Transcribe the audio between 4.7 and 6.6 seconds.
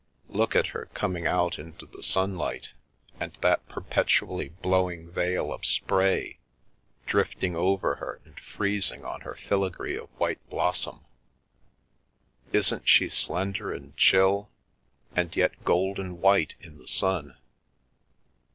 ing veil of spray